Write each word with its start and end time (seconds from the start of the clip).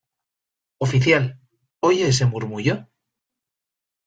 oficial,¿ 0.79 1.39
oye 1.83 2.07
ese 2.07 2.25
murmullo? 2.25 2.87